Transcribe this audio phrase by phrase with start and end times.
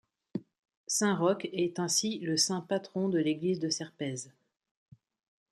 [0.87, 4.33] Saint-Roch est ainsi le saint patron de l'église de Serpaize.